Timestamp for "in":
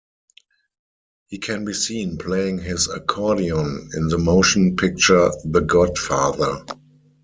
3.93-4.07